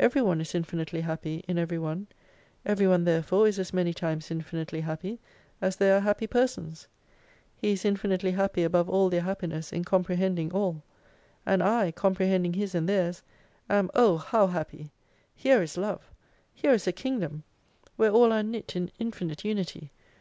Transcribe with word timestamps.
Every 0.00 0.20
one 0.20 0.40
is 0.40 0.56
infinitely 0.56 1.02
happy 1.02 1.44
in 1.46 1.56
every 1.56 1.78
one, 1.78 2.08
every 2.66 2.88
one 2.88 3.04
therefore 3.04 3.46
is 3.46 3.56
as 3.56 3.72
many 3.72 3.94
times 3.94 4.28
infinitely 4.28 4.80
happy 4.80 5.20
as 5.62 5.76
there 5.76 5.96
are 5.96 6.00
happy 6.00 6.26
persons. 6.26 6.88
He 7.54 7.70
is 7.70 7.84
infinitely 7.84 8.32
happy 8.32 8.64
above 8.64 8.90
all 8.90 9.08
their 9.08 9.20
happiness 9.20 9.72
in 9.72 9.84
comprehending 9.84 10.50
all. 10.50 10.82
And 11.46 11.62
I, 11.62 11.92
comprehending 11.92 12.54
His 12.54 12.74
and 12.74 12.88
theirs, 12.88 13.22
am 13.68 13.90
Oh, 13.94 14.16
how 14.16 14.48
happy! 14.48 14.90
Here 15.36 15.62
is 15.62 15.76
love! 15.76 16.10
Here 16.52 16.72
is 16.72 16.88
a 16.88 16.92
kingdom! 16.92 17.44
Where 17.94 18.10
all 18.10 18.32
are 18.32 18.42
knit 18.42 18.74
in 18.74 18.90
infinite 18.98 19.44
unity. 19.44 19.92